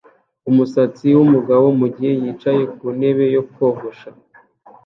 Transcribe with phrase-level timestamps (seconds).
[0.49, 4.09] umusatsi wumugabo mugihe yicaye ku ntebe yo kogosha